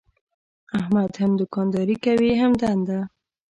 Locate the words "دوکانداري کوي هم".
1.41-2.51